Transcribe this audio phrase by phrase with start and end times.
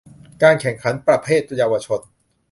[0.43, 1.99] การแข่งขันประเภทเยาวชน